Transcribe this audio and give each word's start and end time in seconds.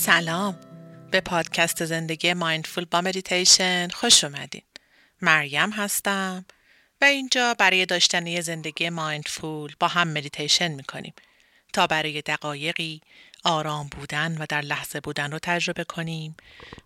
سلام. 0.00 0.58
به 1.10 1.20
پادکست 1.20 1.84
زندگی 1.84 2.34
mindful 2.34 2.84
با 2.84 3.00
مدیتیشن 3.00 3.88
خوش 3.88 4.24
اومدین. 4.24 4.62
مریم 5.22 5.70
هستم 5.70 6.44
و 7.00 7.04
اینجا 7.04 7.54
برای 7.54 7.86
داشتن 7.86 8.26
یه 8.26 8.40
زندگی 8.40 8.90
mindful 8.90 9.74
با 9.80 9.88
هم 9.88 10.08
مدیتیشن 10.08 10.68
می‌کنیم 10.68 11.14
تا 11.72 11.86
برای 11.86 12.22
دقایقی 12.22 13.00
آرام 13.44 13.88
بودن 13.88 14.38
و 14.38 14.46
در 14.48 14.60
لحظه 14.60 15.00
بودن 15.00 15.32
رو 15.32 15.38
تجربه 15.38 15.84
کنیم 15.84 16.36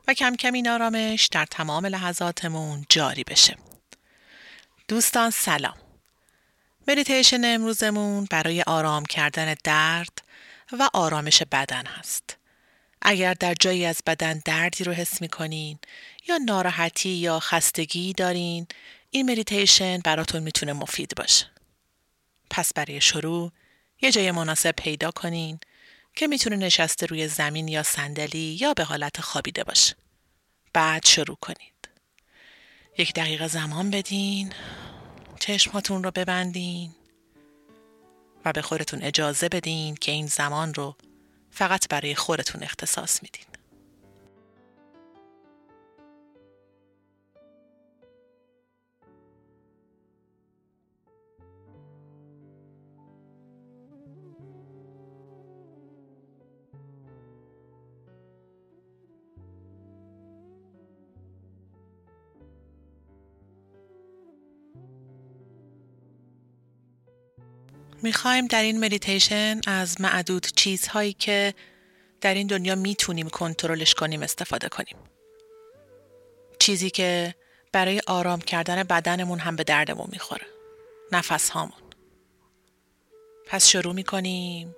و 0.08 0.14
کم 0.14 0.36
کم 0.36 0.52
این 0.52 0.68
آرامش 0.68 1.26
در 1.32 1.44
تمام 1.44 1.86
لحظاتمون 1.86 2.86
جاری 2.88 3.24
بشه. 3.24 3.56
دوستان 4.88 5.30
سلام. 5.30 5.76
مدیتیشن 6.88 7.44
امروزمون 7.44 8.26
برای 8.30 8.62
آرام 8.62 9.04
کردن 9.04 9.54
درد 9.64 10.22
و 10.72 10.88
آرامش 10.94 11.42
بدن 11.52 11.86
هست. 11.86 12.43
اگر 13.04 13.34
در 13.34 13.54
جایی 13.60 13.84
از 13.84 14.00
بدن 14.06 14.42
دردی 14.44 14.84
رو 14.84 14.92
حس 14.92 15.20
می 15.20 15.28
کنین 15.28 15.78
یا 16.28 16.36
ناراحتی 16.36 17.08
یا 17.08 17.40
خستگی 17.40 18.12
دارین 18.12 18.66
این 19.10 19.30
مدیتیشن 19.30 19.98
براتون 19.98 20.42
می‌تونه 20.42 20.72
مفید 20.72 21.12
باشه. 21.16 21.46
پس 22.50 22.72
برای 22.72 23.00
شروع 23.00 23.52
یه 24.02 24.12
جای 24.12 24.30
مناسب 24.30 24.72
پیدا 24.72 25.10
کنین 25.10 25.58
که 26.14 26.26
می‌تونه 26.26 26.56
نشسته 26.56 27.06
روی 27.06 27.28
زمین 27.28 27.68
یا 27.68 27.82
صندلی 27.82 28.58
یا 28.60 28.74
به 28.74 28.84
حالت 28.84 29.20
خوابیده 29.20 29.64
باشه. 29.64 29.94
بعد 30.72 31.06
شروع 31.06 31.36
کنید. 31.40 31.88
یک 32.98 33.14
دقیقه 33.14 33.48
زمان 33.48 33.90
بدین 33.90 34.52
چشماتون 35.40 36.04
رو 36.04 36.10
ببندین 36.10 36.94
و 38.44 38.52
به 38.52 38.62
خودتون 38.62 39.02
اجازه 39.02 39.48
بدین 39.48 39.94
که 39.94 40.12
این 40.12 40.26
زمان 40.26 40.74
رو 40.74 40.96
فقط 41.54 41.88
برای 41.88 42.14
خودتون 42.14 42.62
اختصاص 42.62 43.22
میدین. 43.22 43.44
می‌خوایم 68.04 68.46
در 68.46 68.62
این 68.62 68.84
مدیتیشن 68.84 69.60
از 69.66 70.00
معدود 70.00 70.46
چیزهایی 70.56 71.12
که 71.12 71.54
در 72.20 72.34
این 72.34 72.46
دنیا 72.46 72.74
می‌تونیم 72.74 73.28
کنترلش 73.28 73.94
کنیم 73.94 74.22
استفاده 74.22 74.68
کنیم. 74.68 74.96
چیزی 76.58 76.90
که 76.90 77.34
برای 77.72 78.00
آرام 78.06 78.40
کردن 78.40 78.82
بدنمون 78.82 79.38
هم 79.38 79.56
به 79.56 79.64
دردمون 79.64 80.08
می‌خوره. 80.12 80.46
نفس 81.12 81.50
هامون. 81.50 81.82
پس 83.46 83.68
شروع 83.68 83.94
می‌کنیم. 83.94 84.76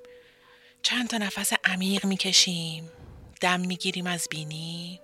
چند 0.83 1.09
تا 1.09 1.19
نفس 1.19 1.53
عمیق 1.65 2.07
می‌کشیم. 2.07 2.91
دم 3.41 3.61
می‌گیریم 3.61 4.07
از 4.07 4.29
بینی. 4.31 5.01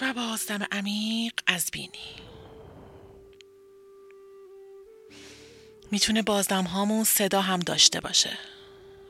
و 0.00 0.12
باز 0.12 0.46
دم 0.46 0.66
عمیق 0.72 1.32
از 1.46 1.68
بینی. 1.72 2.35
می‌تونه 5.90 6.22
بازدم 6.22 6.64
هامون 6.64 7.04
صدا 7.04 7.40
هم 7.40 7.60
داشته 7.60 8.00
باشه. 8.00 8.38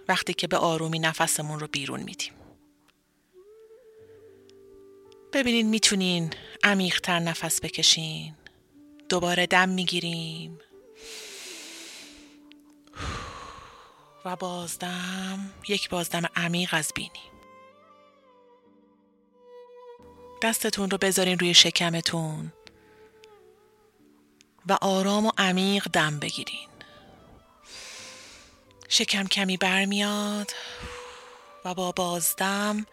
وقتی 0.08 0.34
که 0.34 0.46
به 0.46 0.56
آرومی 0.56 0.98
نفسمون 0.98 1.60
رو 1.60 1.66
بیرون 1.66 2.02
میدیم. 2.02 2.32
ببینین 5.32 5.68
می‌تونین 5.68 6.32
عمیقتر 6.64 7.18
نفس 7.18 7.60
بکشین. 7.60 8.34
دوباره 9.08 9.46
دم 9.46 9.68
می‌گیریم. 9.68 10.58
و 14.24 14.36
بازدم 14.36 15.52
یک 15.68 15.88
بازدم 15.88 16.22
عمیق 16.36 16.68
از 16.72 16.92
بینی. 16.94 17.10
دستتون 20.42 20.90
رو 20.90 20.98
بذارین 20.98 21.38
روی 21.38 21.54
شکمتون. 21.54 22.52
و 24.66 24.78
آرام 24.80 25.26
و 25.26 25.30
عمیق 25.38 25.88
دم 25.88 26.18
بگیرین. 26.18 26.68
شکم 28.88 29.26
کمی 29.26 29.56
برمیاد 29.56 30.52
و 31.64 31.74
با 31.74 31.92
بازدم 31.92 32.86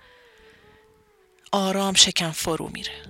آرام 1.52 1.94
شکم 1.94 2.32
فرو 2.32 2.70
میره. 2.70 3.04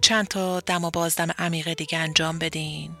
چند 0.00 0.28
تا 0.28 0.60
دم 0.60 0.84
و 0.84 0.90
بازدم 0.90 1.30
عمیق 1.38 1.74
دیگه 1.74 1.98
انجام 1.98 2.38
بدین. 2.38 2.96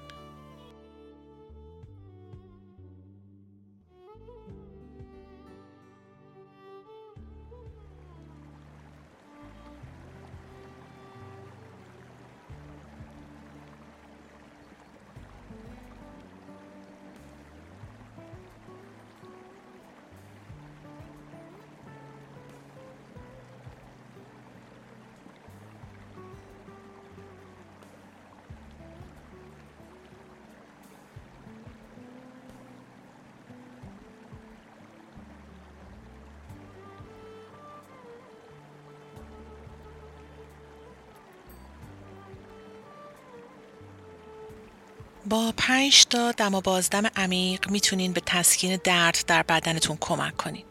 با 45.30 45.54
پنج 45.56 46.04
تا 46.04 46.32
دم 46.32 46.54
و 46.54 46.60
بازدم 46.60 47.06
عمیق 47.16 47.70
می‌تونین 47.70 48.12
به 48.12 48.22
تسکین 48.26 48.80
درد 48.84 49.24
در 49.26 49.42
بدنتون 49.42 49.96
کمک 50.00 50.36
کنین. 50.36 50.64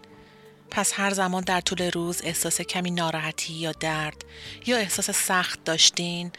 پس 0.72 0.94
هر 0.96 1.14
زمان 1.14 1.44
در 1.44 1.62
طول 1.62 1.92
روز 1.92 2.22
احساس 2.24 2.62
کمی 2.62 2.92
ناراحتی 2.92 3.53
یا 3.53 3.72
درد 3.72 4.25
یا 4.66 4.78
احساس 4.78 5.12
سخت 5.12 5.64
داشتین 5.64 6.31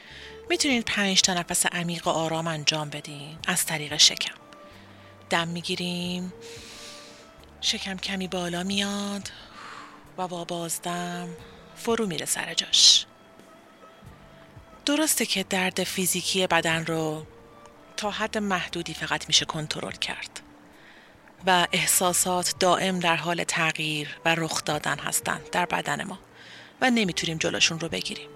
می‌تونین 0.50 0.82
پنج 0.82 1.22
تا 1.22 1.34
نفس 1.34 1.66
عمیق 1.66 2.06
و 2.06 2.10
آرام 2.10 2.47
انجام 2.47 2.91
بدین 2.91 3.38
از 3.47 3.66
طریق 3.66 3.97
شکم. 3.97 4.34
دم 5.30 5.48
می‌گیریم 5.48 6.32
شکم 7.60 7.97
کمی 7.97 8.28
بالا 8.28 8.62
میاد 8.62 9.30
و 10.19 10.28
با 10.28 10.44
بازدم 10.44 11.28
فرو 11.76 12.06
میره 12.06 12.26
سر 12.26 12.54
جاش. 12.54 13.06
درسته 14.86 15.26
که 15.26 15.42
درد 15.42 15.84
فیزیکی 15.84 16.47
بدن 16.47 16.86
رو 16.86 17.26
تا 18.00 18.10
حد 18.10 18.38
محدودی 18.38 18.94
فقط 18.94 19.28
میشه 19.28 19.44
کنترل 19.44 19.92
کرد. 19.92 20.41
و 21.47 21.66
احساسات 21.72 22.54
دائم 22.60 22.98
در 22.98 23.16
حال 23.16 23.44
تغییر 23.44 24.18
و 24.24 24.34
رخ 24.34 24.64
دادن 24.64 24.98
هستند 24.98 25.50
در 25.50 25.66
بدن 25.66 26.04
ما 26.04 26.18
و 26.80 26.91
نمی‌تونیم 26.91 27.38
جلوشون 27.38 27.80
رو 27.80 27.88
بگیریم. 27.88 28.28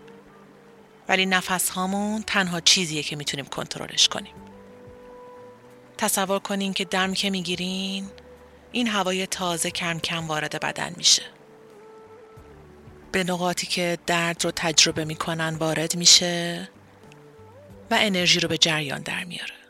ولی 1.08 1.26
نفس 1.26 1.70
هامون 1.70 2.22
تنها 2.22 2.60
چیزیه 2.60 3.02
که 3.02 3.16
می‌تونیم 3.16 3.46
کنترلش 3.46 4.08
کنیم. 4.08 4.34
تصور 5.98 6.38
کنین 6.38 6.72
که 6.72 6.84
دم 6.84 7.12
که 7.12 7.30
می‌گیرین 7.30 8.10
این 8.72 8.88
هوای 8.88 9.26
تازه 9.26 9.70
کم 9.70 9.98
کم 9.98 10.26
وارد 10.26 10.60
بدن 10.60 10.92
میشه. 10.96 11.22
به 13.12 13.24
نقاطی 13.24 13.66
که 13.66 13.98
درد 14.06 14.44
رو 14.44 14.50
تجربه 14.56 15.04
می‌کنن 15.04 15.54
وارد 15.54 15.96
میشه. 15.96 16.68
و 17.90 17.98
انرژی 18.00 18.40
رو 18.40 18.48
به 18.48 18.58
جریان 18.58 19.02
در 19.02 19.24
میاره. 19.24 19.63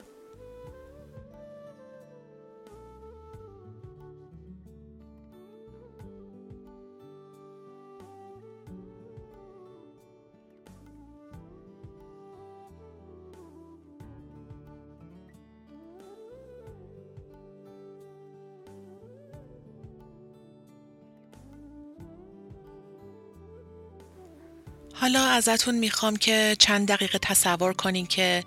حالا 25.04 25.24
ازتون 25.26 25.74
می‌خوام 25.74 26.16
که 26.16 26.56
چند 26.58 26.88
دقیقه 26.88 27.18
تصور 27.18 27.72
کنین 27.72 28.06
که 28.06 28.44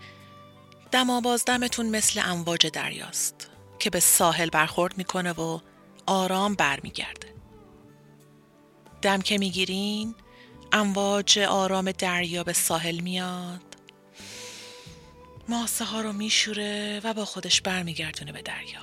دما 0.92 1.22
بازدمتون 1.22 1.86
مثل 1.86 2.22
امواج 2.26 2.68
دریاست 2.68 3.50
که 3.80 3.90
به 3.90 4.00
ساحل 4.00 4.50
برخورد 4.50 4.98
می‌کنه 4.98 5.32
و 5.32 5.60
آرام 6.06 6.56
برمیگرده. 6.56 7.34
دم 9.02 9.22
که 9.22 9.38
می‌گیرین 9.38 10.16
امواج 10.72 11.40
آرام 11.40 11.92
دریا 11.92 12.44
به 12.44 12.54
ساحل 12.54 13.00
میاد. 13.00 13.76
ماسه 15.50 15.86
ها 15.86 16.02
رو 16.02 16.14
میشوره 16.14 17.02
و 17.04 17.14
با 17.14 17.26
خودش 17.26 17.62
برمیگردونه 17.62 18.32
به 18.32 18.42
دریا. 18.42 18.82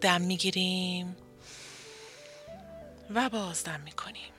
دم 0.00 0.20
می‌گیریم 0.20 1.16
و 3.14 3.28
باز 3.28 3.64
دم 3.64 3.80
می‌کنیم. 3.80 4.32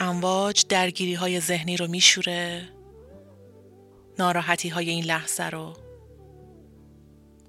امواج 0.00 0.64
درگیری 0.68 1.14
های 1.14 1.40
ذهنی 1.40 1.76
رو 1.76 1.86
میشوره 1.86 2.68
ناراحتی 4.18 4.68
های 4.68 4.90
این 4.90 5.04
لحظه 5.04 5.44
رو 5.44 5.76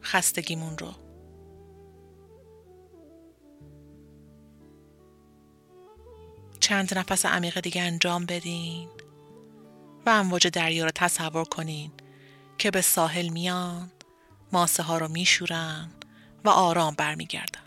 خستگیمون 0.03 0.77
رو. 0.77 0.91
چند 6.59 6.97
نفس 6.97 7.25
عمیق 7.25 7.59
دیگه 7.59 7.81
انجام 7.81 8.25
بدین 8.25 8.89
و 10.05 10.09
امواج 10.09 10.47
دریا 10.47 10.85
رو 10.85 10.91
تصور 10.95 11.45
کنین 11.45 11.91
که 12.57 12.71
به 12.71 12.81
ساحل 12.81 13.27
میان 13.27 13.91
ماسه 14.51 14.83
ها 14.83 14.97
رو 14.97 15.07
میشورن 15.07 15.91
و 16.45 16.49
آرام 16.49 16.95
برمیگردن 16.97 17.61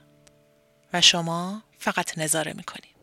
و 0.92 1.00
شما 1.00 1.62
فقط 1.78 2.18
نظاره 2.18 2.52
می‌کنین. 2.52 2.93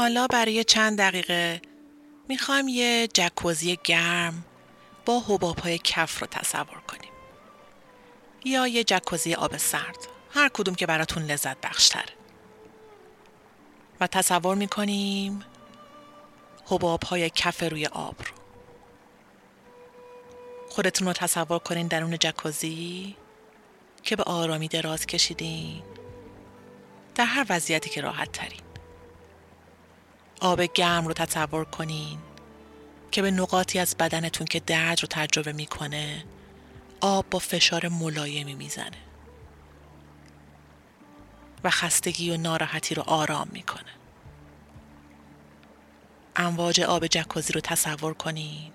حالا 0.00 0.26
برای 0.26 0.64
چند 0.64 0.98
دقیقه 0.98 1.62
می‌خوایم 2.28 2.68
یه 2.68 3.08
جکوزی 3.14 3.78
گرم 3.84 4.44
با 5.04 5.20
حباب 5.20 5.58
های 5.58 5.78
کف 5.84 6.20
رو 6.20 6.26
تصور 6.26 6.80
کنیم. 6.88 7.10
یا 8.44 8.66
یه 8.66 8.84
جکوزی 8.84 9.34
آب 9.34 9.56
سرد. 9.56 9.96
هر 10.30 10.48
کدوم 10.48 10.74
که 10.74 10.86
براتون 10.86 11.22
لذت 11.22 11.60
بخشتره. 11.60 12.14
و 14.00 14.06
تصور 14.06 14.54
می‌کنیم 14.54 15.44
حباب 16.66 17.02
های 17.02 17.30
کف 17.30 17.62
روی 17.62 17.86
آب 17.86 18.16
رو. 18.18 18.34
خودتون 20.68 21.06
رو 21.06 21.12
تصور 21.12 21.58
کنین 21.58 21.86
درون 21.86 22.18
جکوزی 22.18 23.16
که 24.02 24.16
به 24.16 24.22
آرامی 24.22 24.68
دراز 24.68 25.06
کشیدین 25.06 25.82
در 27.14 27.24
هر 27.24 27.46
وضعیتی 27.48 27.90
که 27.90 28.00
راحت 28.00 28.32
ترین. 28.32 28.69
آب 30.40 30.62
گرم 30.62 31.06
رو 31.06 31.12
تصور 31.12 31.64
کنین 31.64 32.18
که 33.10 33.22
به 33.22 33.30
نقاطی 33.30 33.78
از 33.78 33.96
بدنتون 33.98 34.46
که 34.46 34.60
درد 34.60 35.00
رو 35.02 35.08
تجربه 35.10 35.52
می‌کنه 35.52 36.24
آب 37.00 37.26
با 37.30 37.38
فشار 37.38 37.88
ملایمی 37.88 38.54
می‌زنه. 38.54 38.98
و 41.64 41.70
خستگی 41.70 42.30
و 42.30 42.36
ناراحتی 42.36 42.94
رو 42.94 43.02
آرام 43.02 43.48
می‌کنه. 43.52 43.92
امواج 46.36 46.80
آب 46.80 47.06
جکوزی 47.06 47.52
رو 47.52 47.60
تصور 47.60 48.14
کنین. 48.14 48.72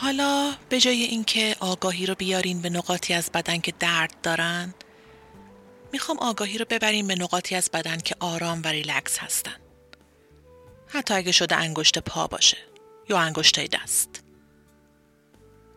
حالا 0.00 0.54
به 0.68 0.80
جای 0.80 1.02
اینکه 1.02 1.56
آگاهی 1.60 2.06
رو 2.06 2.14
بیارین 2.14 2.60
به 2.60 2.70
نقاطی 2.70 3.14
از 3.14 3.30
بدن 3.34 3.58
که 3.58 3.72
درد 3.80 4.20
دارن 4.22 4.74
می‌خوام 5.92 6.18
آگاهی 6.18 6.58
رو 6.58 6.64
ببرین 6.70 7.06
به 7.06 7.14
نقاطی 7.14 7.54
از 7.54 7.70
بدن 7.72 7.96
که 7.96 8.16
آرام 8.20 8.62
و 8.64 8.68
ریلکس 8.68 9.18
هستن. 9.18 9.56
حتی 10.88 11.14
اگه 11.14 11.32
شده 11.32 11.56
انگشت 11.56 11.98
پا 11.98 12.26
باشه 12.26 12.56
یا 13.08 13.18
انگشت 13.18 13.60
دست. 13.70 14.22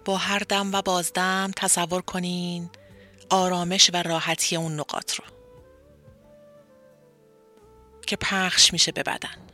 با 0.05 0.17
هر 0.17 0.39
دم 0.39 0.73
و 0.73 0.81
بازدم 0.81 1.51
تصور 1.55 2.01
کنین 2.01 2.69
آرامش 3.29 3.89
و 3.93 4.03
راحتی 4.03 4.55
اون 4.55 4.79
نقاط 4.79 5.13
رو 5.13 5.25
که 8.07 8.15
پخش 8.15 8.73
میشه 8.73 8.91
به 8.91 9.03
بدن. 9.03 9.49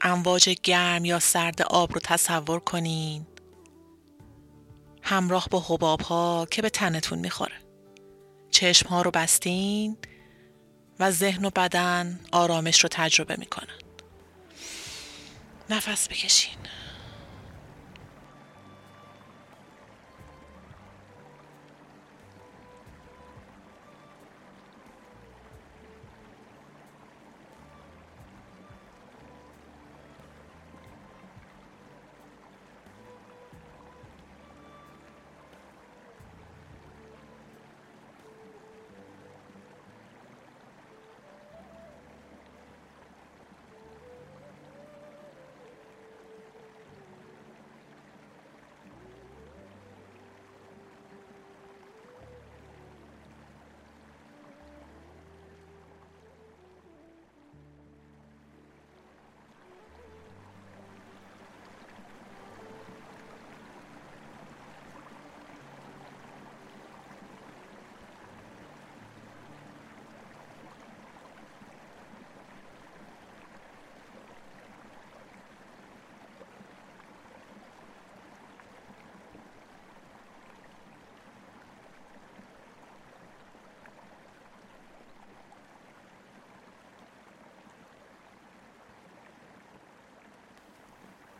امواج 0.00 0.48
گرم 0.62 1.04
یا 1.04 1.18
سرد 1.18 1.62
آب 1.62 1.92
رو 1.92 2.00
تصور 2.00 2.60
کنین. 2.60 3.26
همراه 5.02 5.48
با 5.50 5.64
حباب 5.68 6.00
ها 6.00 6.46
که 6.50 6.62
به 6.62 6.70
تنتون 6.70 7.18
می‌خوره. 7.18 7.56
چشم 8.50 8.88
ها 8.88 9.02
رو 9.02 9.10
بستین 9.10 9.96
و 10.98 11.10
ذهن 11.10 11.44
و 11.44 11.50
بدن 11.50 12.20
آرامش 12.32 12.80
رو 12.80 12.88
تجربه 12.92 13.36
می‌کنن. 13.38 13.78
نفس 15.70 16.08
بکشین. 16.08 16.56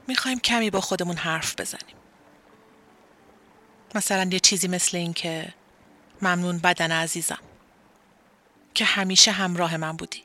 می‌خوایم 0.08 0.38
کمی 0.38 0.70
با 0.70 0.80
خودمون 0.80 1.16
حرف 1.16 1.60
بزنیم. 1.60 1.96
مثلا 3.94 4.28
یه 4.32 4.40
چیزی 4.40 4.68
مثل 4.68 4.96
این 4.96 5.12
که 5.12 5.54
ممنون 6.22 6.58
بدن 6.58 6.92
عزیزم 6.92 7.38
که 8.74 8.84
همیشه 8.84 9.30
همراه 9.30 9.76
من 9.76 9.96
بودی. 9.96 10.24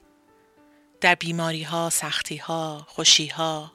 در 1.01 1.15
بیماری 1.15 1.63
ها، 1.63 1.89
سختی 1.89 2.37
ها، 2.37 2.85
خوشی 2.89 3.27
ها 3.27 3.73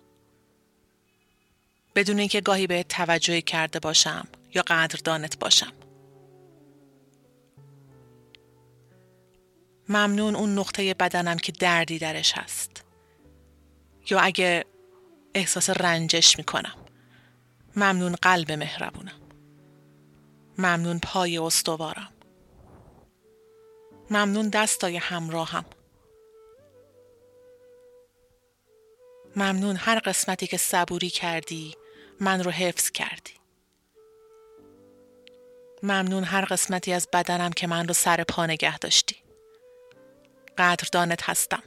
بدون 1.94 2.18
اینکه 2.18 2.40
گاهی 2.40 2.66
به 2.66 2.82
توجه 2.82 3.40
کرده 3.40 3.78
باشم 3.78 4.28
یا 4.54 4.62
قدردانت 4.62 5.38
باشم. 5.38 5.72
ممنون 9.88 10.36
اون 10.36 10.58
نقطه 10.58 10.94
بدنم 10.94 11.36
که 11.36 11.52
دردی 11.52 11.98
درش 11.98 12.32
هست. 12.32 12.84
یا 14.10 14.20
اگه 14.20 14.64
احساس 15.34 15.70
رنجش 15.70 16.38
می‌کنم. 16.38 16.74
ممنون 17.76 18.14
قلب 18.14 18.52
مهربونم. 18.52 19.20
ممنون 20.58 20.98
پای 20.98 21.38
استوارم. 21.38 22.12
ممنون 24.10 24.48
دستای 24.48 24.96
همراهم. 24.96 25.64
ممنون 29.36 29.76
هر 29.76 29.98
قسمتی 29.98 30.46
که 30.46 30.56
صبوری 30.56 31.10
کردی 31.10 31.74
من 32.20 32.44
رو 32.44 32.50
حفظ 32.50 32.90
کردی. 32.90 33.32
ممنون 35.82 36.24
هر 36.24 36.44
قسمتی 36.44 36.92
از 36.92 37.08
بدنم 37.12 37.50
که 37.50 37.66
من 37.66 37.88
رو 37.88 37.94
سر 37.94 38.24
پا 38.24 38.46
نگه 38.46 38.78
داشتی. 38.78 39.16
قدردانت 40.58 41.30
هستم. 41.30 41.62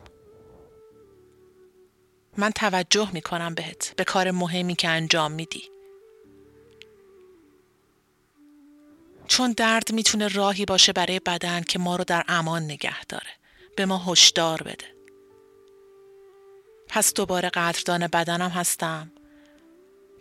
من 2.37 2.51
توجه 2.51 3.09
می 3.13 3.21
کنم 3.21 3.55
بهت 3.55 3.93
به 3.95 4.03
کار 4.03 4.31
مهمی 4.31 4.75
که 4.75 4.89
انجام 4.89 5.31
میدی. 5.31 5.63
چون 9.27 9.51
درد 9.51 9.91
می‌تونه 9.91 10.27
راهی 10.27 10.65
باشه 10.65 10.93
برای 10.93 11.19
بدن 11.19 11.61
که 11.61 11.79
ما 11.79 11.95
رو 11.95 12.03
در 12.03 12.23
امان 12.27 12.63
نگه 12.63 13.05
داره. 13.05 13.29
به 13.75 13.85
ما 13.85 13.97
هشدار 13.97 14.63
بده. 14.63 14.85
پس 16.87 17.13
دوباره 17.13 17.49
قدردان 17.49 18.07
بدنم 18.07 18.49
هستم. 18.49 19.11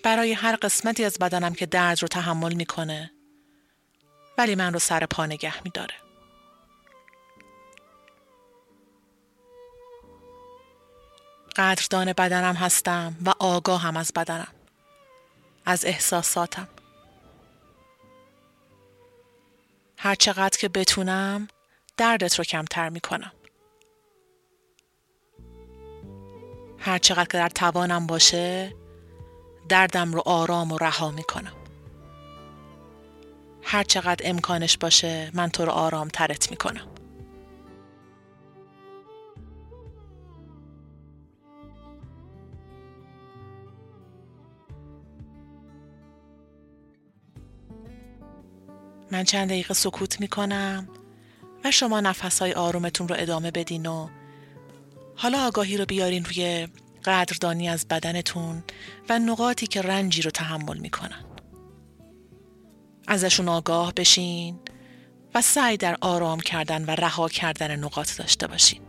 برای 0.03 0.33
هر 0.33 0.57
قسمتی 0.57 1.05
از 1.05 1.17
بدنم 1.21 1.55
که 1.55 1.67
درد 1.67 2.03
رو 2.03 2.09
تحمل 2.09 2.55
می‌کنه 2.55 3.13
ولی 4.39 4.55
من 4.55 4.73
رو 4.73 4.79
سر 4.79 5.07
پا 5.07 5.27
نگه 5.27 5.63
میداره. 5.65 5.95
قدردان 11.61 12.13
بدنم 12.13 12.55
هستم 12.55 13.17
و 13.27 13.35
آگاهم 13.39 13.97
از 13.97 14.13
بدنم 14.17 14.53
از 15.65 15.85
احساساتم. 15.85 16.69
هر 19.99 20.15
چقدر 20.15 20.59
که 20.59 20.69
بتونم 20.69 21.49
دردت 21.97 22.39
رو 22.39 22.45
کمتر 22.45 22.89
می‌کنم. 22.89 23.33
هر 26.79 26.99
چقدر 26.99 27.25
که 27.25 27.39
در 27.39 27.49
توانم 27.49 28.07
باشه 28.07 28.75
دردم 29.69 30.13
رو 30.13 30.23
آرام 30.25 30.73
و 30.73 30.79
رها 30.79 31.11
می‌کنم. 31.11 31.57
هر 33.63 33.83
چقدر 33.83 34.29
امکانش 34.29 34.79
باشه 34.79 35.31
من 35.35 35.51
تو 35.51 35.65
رو 35.65 35.73
آرام 35.73 36.09
ترت 36.09 36.51
می‌کنم. 36.51 36.89
من 49.11 49.25
چند 49.25 49.49
دقیقه 49.49 49.75
سکوت 49.75 50.21
می 50.21 50.29
کنم 50.29 50.89
و 51.65 51.71
شما 51.71 52.01
نفسهای 52.01 52.53
آرومتون 52.53 53.09
رو 53.09 53.17
ادامه 53.19 53.51
بدین 53.51 53.87
و 53.87 54.09
حالا 55.17 55.47
آگاهی 55.47 55.77
رو 55.77 55.87
بیارین 55.87 56.25
روی 56.25 56.69
قدردانی 57.05 57.69
از 57.69 57.87
بدنتون 57.89 58.63
و 59.09 59.19
نقاطی 59.19 59.67
که 59.67 59.83
رنجی 59.83 60.23
رو 60.23 60.31
تحمل 60.31 60.79
می‌کنن. 60.79 61.25
ازشون 63.07 63.49
آگاه 63.49 63.93
بشین 63.95 64.61
و 65.35 65.43
سعی 65.43 65.77
در 65.77 65.97
آرام 66.01 66.41
کردن 66.41 66.85
و 66.85 66.91
رها 66.91 67.29
کردن 67.29 67.77
نقاط 67.77 68.19
داشته 68.19 68.47
باشین. 68.47 68.81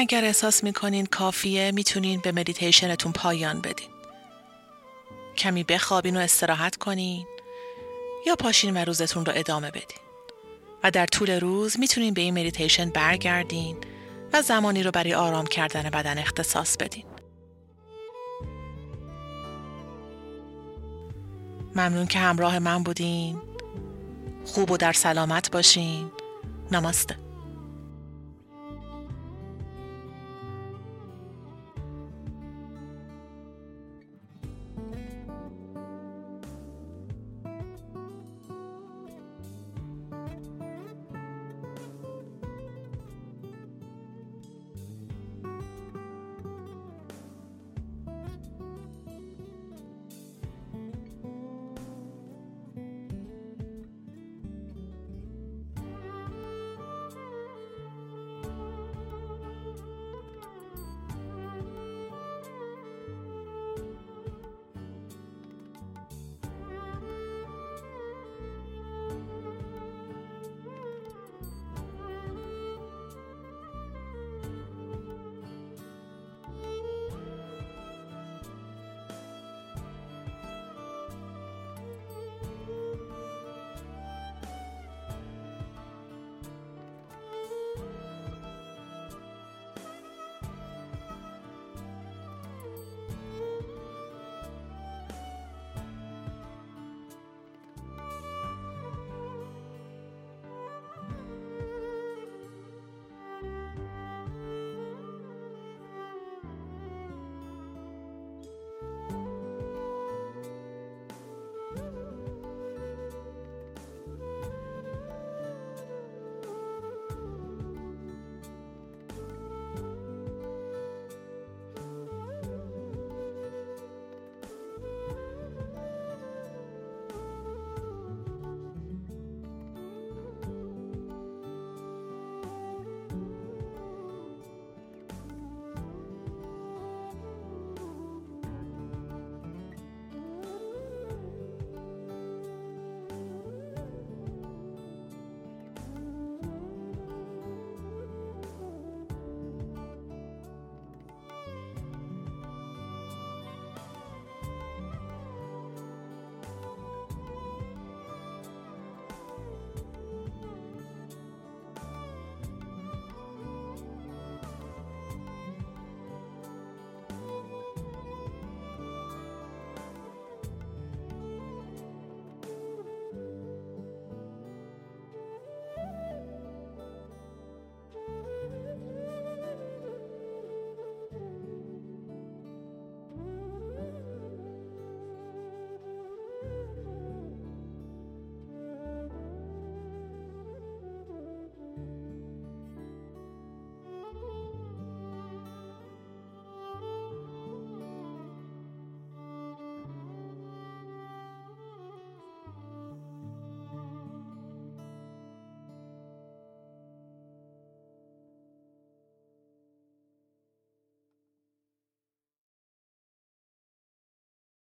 اگر 0.00 0.24
احساس 0.24 0.64
می‌کنین 0.64 1.06
کافیه 1.06 1.72
می‌تونین 1.72 2.20
به 2.20 2.32
مدیتیشنتون 2.32 3.12
پایان 3.12 3.60
بدین. 3.60 3.88
کمی 5.38 5.64
بخوابین 5.64 6.16
و 6.16 6.20
استراحت 6.20 6.76
کنین 6.76 7.26
یا 8.26 8.36
پاشین 8.36 8.76
و 8.76 8.84
روزتون 8.84 9.24
رو 9.24 9.32
ادامه 9.36 9.70
بدین. 9.70 9.98
و 10.84 10.90
در 10.90 11.06
طول 11.06 11.30
روز 11.30 11.80
می‌تونین 11.80 12.14
به 12.14 12.20
این 12.20 12.38
مدیتیشن 12.38 12.90
برگردین 12.90 13.76
و 14.32 14.42
زمانی 14.42 14.82
رو 14.82 14.90
برای 14.90 15.14
آرام 15.14 15.46
کردن 15.46 15.82
بدن 15.82 16.18
اختصاص 16.18 16.76
بدین. 16.76 17.04
ممنون 21.76 22.06
که 22.06 22.18
همراه 22.18 22.58
من 22.58 22.82
بودین. 22.82 23.42
خوب 24.44 24.70
و 24.70 24.76
در 24.76 24.92
سلامت 24.92 25.50
باشین. 25.50 26.10
نماسته. 26.72 27.29